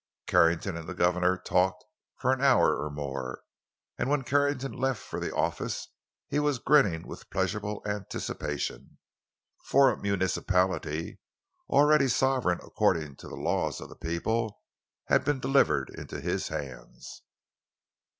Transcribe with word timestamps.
Carrington 0.25 0.75
and 0.75 0.89
the 0.89 0.95
governor 0.95 1.37
talked 1.37 1.85
for 2.17 2.33
an 2.33 2.41
hour 2.41 2.75
or 2.75 2.89
more, 2.89 3.43
and 3.99 4.09
when 4.09 4.23
Carrington 4.23 4.71
left 4.73 4.99
for 5.03 5.19
the 5.19 5.31
office 5.31 5.89
he 6.27 6.39
was 6.39 6.57
grinning 6.57 7.05
with 7.07 7.29
pleasurable 7.29 7.83
anticipation. 7.85 8.97
For 9.65 9.91
a 9.91 10.01
municipality, 10.01 11.19
already 11.69 12.07
sovereign 12.07 12.61
according 12.63 13.17
to 13.17 13.27
the 13.27 13.35
laws 13.35 13.79
of 13.79 13.89
the 13.89 13.95
people, 13.95 14.63
had 15.05 15.23
been 15.23 15.39
delivered 15.39 15.91
into 15.91 16.19
his 16.19 16.47
hands. 16.47 17.21